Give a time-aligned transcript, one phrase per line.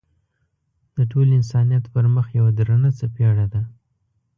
[0.95, 3.61] د ټول انسانیت پر مخ یوه درنه څپېړه ده.